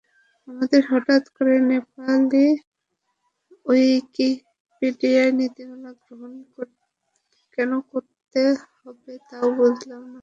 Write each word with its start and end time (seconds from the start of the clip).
আমাদের 0.47 0.81
হঠাৎ 0.91 1.23
করে 1.35 1.55
নেপালি 1.69 2.45
উইকিপিডিয়া 3.65 5.23
নীতিমালা 5.39 5.91
গ্রহন 6.01 6.33
কেন 7.57 7.71
করতে 7.91 8.41
হবে 8.77 9.13
তাও 9.29 9.47
বুঝলাম 9.57 10.03
না। 10.05 10.19